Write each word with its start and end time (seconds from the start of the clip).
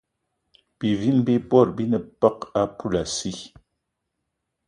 Bivini 0.79 1.21
bi 1.25 1.35
bot 1.49 1.69
bi 1.75 1.83
ne 1.91 1.99
peg 2.19 2.37
a 2.59 2.61
poulassi 2.77 3.31